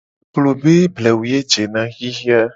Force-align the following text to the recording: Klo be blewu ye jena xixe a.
Klo 0.33 0.51
be 0.61 0.75
blewu 0.95 1.23
ye 1.31 1.39
jena 1.51 1.81
xixe 1.95 2.31
a. 2.39 2.41